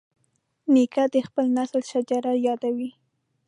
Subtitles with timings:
[0.73, 2.89] نیکه د خپل نسل شجره یادوي.